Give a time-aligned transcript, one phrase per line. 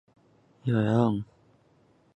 [0.65, 1.27] 现在住在横滨市。